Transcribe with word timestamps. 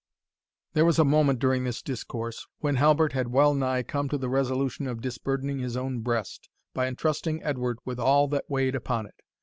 There 0.73 0.83
was 0.83 0.97
a 0.97 1.05
moment 1.05 1.37
during 1.37 1.63
this 1.63 1.79
discourse, 1.83 2.47
when 2.57 2.77
Halbert 2.77 3.13
had 3.13 3.27
well 3.27 3.53
nigh 3.53 3.83
come 3.83 4.09
to 4.09 4.17
the 4.17 4.29
resolution 4.31 4.87
of 4.87 4.99
disburdening 4.99 5.59
his 5.59 5.77
own 5.77 5.99
breast, 5.99 6.49
by 6.73 6.87
intrusting 6.87 7.43
Edward 7.43 7.77
with 7.85 7.99
all 7.99 8.27
that 8.29 8.49
weighed 8.49 8.73
upon 8.73 9.05
it. 9.05 9.21